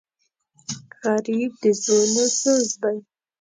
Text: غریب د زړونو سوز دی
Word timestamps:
غریب 1.03 1.51
د 1.61 1.63
زړونو 1.81 2.25
سوز 2.39 2.67
دی 2.81 2.97